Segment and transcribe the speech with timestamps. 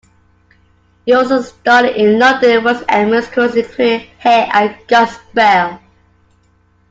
[1.05, 5.79] He also starred in London West End musicals including "Hair" and "Godspell".